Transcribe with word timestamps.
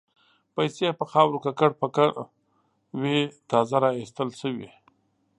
پیسې 0.55 0.87
په 0.99 1.05
خاورو 1.11 1.43
ککړ 1.45 1.71
پکر 1.81 2.09
وې 2.99 3.19
تازه 3.49 3.77
را 3.83 3.89
ایستل 3.99 4.29
شوې. 4.41 4.69